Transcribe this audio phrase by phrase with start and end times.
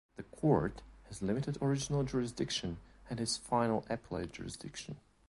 [0.15, 4.97] The court has limited original jurisdiction and has final appellate jurisdiction.